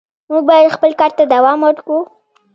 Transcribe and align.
موږ 0.29 0.43
به 0.47 0.55
خپل 0.75 0.91
کار 0.99 1.11
ته 1.17 1.23
دوام 1.33 1.59
ورکوو. 1.63 1.99